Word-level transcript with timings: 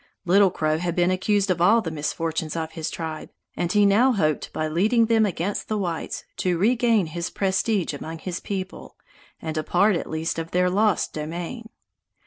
Little 0.25 0.49
Crow 0.49 0.79
had 0.79 0.95
been 0.95 1.11
accused 1.11 1.51
of 1.51 1.61
all 1.61 1.79
the 1.79 1.91
misfortunes 1.91 2.55
of 2.55 2.71
his 2.71 2.89
tribe, 2.89 3.29
and 3.55 3.71
he 3.71 3.85
now 3.85 4.13
hoped 4.13 4.51
by 4.51 4.67
leading 4.67 5.05
them 5.05 5.27
against 5.27 5.67
the 5.67 5.77
whites 5.77 6.23
to 6.37 6.57
regain 6.57 7.05
his 7.05 7.29
prestige 7.29 7.93
with 7.93 8.19
his 8.21 8.39
people, 8.39 8.95
and 9.39 9.59
a 9.59 9.63
part 9.63 9.95
at 9.95 10.09
least 10.09 10.39
of 10.39 10.49
their 10.49 10.71
lost 10.71 11.13
domain. 11.13 11.69